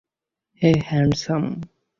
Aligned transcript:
হেই, 0.61 0.75
handsome. 0.87 1.43